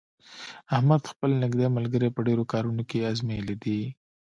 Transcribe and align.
احمد 0.75 1.01
خپل 1.11 1.29
نېږدې 1.41 1.67
ملګري 1.77 2.09
په 2.13 2.21
ډېرو 2.27 2.43
کارونو 2.51 2.81
کې 2.89 3.07
ازمېیلي 3.11 3.55
دي. 3.63 3.79